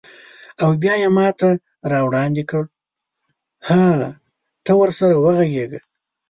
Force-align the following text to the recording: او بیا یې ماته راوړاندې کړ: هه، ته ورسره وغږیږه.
او 0.63 0.69
بیا 0.81 0.93
یې 1.01 1.09
ماته 1.17 1.49
راوړاندې 1.91 2.43
کړ: 2.49 2.63
هه، 3.67 3.85
ته 4.65 4.71
ورسره 4.81 5.13
وغږیږه. 5.23 5.81